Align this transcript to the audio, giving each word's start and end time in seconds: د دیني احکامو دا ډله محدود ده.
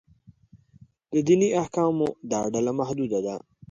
د 1.11 1.15
دیني 1.27 1.49
احکامو 1.61 2.07
دا 2.31 2.39
ډله 2.53 2.71
محدود 2.79 3.11
ده. 3.25 3.35